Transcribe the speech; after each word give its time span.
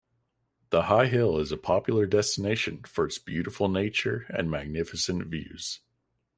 The 0.71 0.81
high 0.85 1.05
hill 1.05 1.37
is 1.37 1.51
a 1.51 1.57
popular 1.57 2.07
destination 2.07 2.83
for 2.85 3.05
its 3.05 3.19
beautiful 3.19 3.69
nature 3.69 4.25
and 4.29 4.49
magnificent 4.49 5.27
views. 5.27 5.81